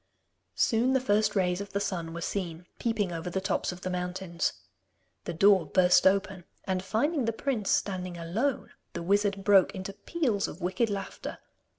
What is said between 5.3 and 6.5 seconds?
door burst open,